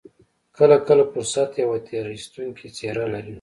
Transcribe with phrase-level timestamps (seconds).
[0.57, 3.29] کله کله فرصت يوه تېر ايستونکې څېره لري.